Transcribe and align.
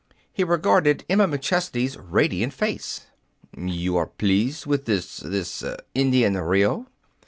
He 0.33 0.43
regarded 0.43 1.05
Emma 1.07 1.27
McChesney's 1.27 1.95
radiant 1.95 2.53
face. 2.53 3.05
"You 3.55 3.97
are 3.97 4.07
pleased 4.07 4.65
with 4.65 4.85
this 4.85 5.17
this 5.17 5.63
Indian 5.93 6.35
Rio?" 6.37 6.87